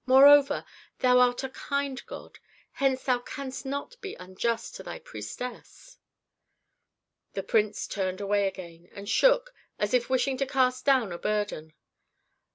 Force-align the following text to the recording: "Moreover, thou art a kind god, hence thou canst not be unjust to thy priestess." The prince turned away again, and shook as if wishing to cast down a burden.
"Moreover, 0.07 0.65
thou 0.97 1.19
art 1.19 1.43
a 1.43 1.49
kind 1.49 2.03
god, 2.07 2.39
hence 2.71 3.03
thou 3.03 3.19
canst 3.19 3.67
not 3.67 4.01
be 4.01 4.15
unjust 4.15 4.73
to 4.73 4.81
thy 4.81 4.97
priestess." 4.97 5.99
The 7.33 7.43
prince 7.43 7.85
turned 7.85 8.19
away 8.19 8.47
again, 8.47 8.89
and 8.93 9.07
shook 9.07 9.53
as 9.77 9.93
if 9.93 10.09
wishing 10.09 10.37
to 10.37 10.47
cast 10.47 10.85
down 10.85 11.11
a 11.11 11.19
burden. 11.19 11.73